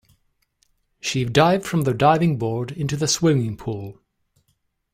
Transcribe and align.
She 0.99 1.25
dived 1.25 1.63
from 1.67 1.83
the 1.83 1.93
diving 1.93 2.39
board 2.39 2.71
into 2.71 2.97
the 2.97 3.07
swimming 3.07 3.55
pool. 3.55 3.99